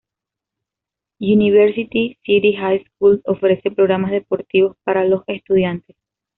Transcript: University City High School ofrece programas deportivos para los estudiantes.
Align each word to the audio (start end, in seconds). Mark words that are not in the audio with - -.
University 1.19 2.17
City 2.25 2.53
High 2.53 2.83
School 2.85 3.21
ofrece 3.23 3.69
programas 3.69 4.09
deportivos 4.09 4.75
para 4.83 5.05
los 5.05 5.21
estudiantes. 5.27 5.95